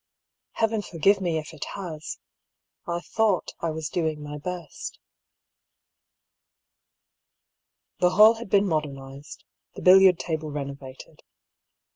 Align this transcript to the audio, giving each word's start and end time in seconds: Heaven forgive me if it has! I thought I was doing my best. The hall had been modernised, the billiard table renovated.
Heaven 0.53 0.81
forgive 0.81 1.21
me 1.21 1.37
if 1.37 1.53
it 1.53 1.63
has! 1.75 2.17
I 2.87 3.01
thought 3.01 3.49
I 3.59 3.69
was 3.69 3.87
doing 3.87 4.19
my 4.23 4.39
best. 4.39 4.97
The 7.99 8.09
hall 8.09 8.33
had 8.33 8.49
been 8.49 8.65
modernised, 8.67 9.43
the 9.75 9.83
billiard 9.83 10.17
table 10.17 10.49
renovated. 10.49 11.21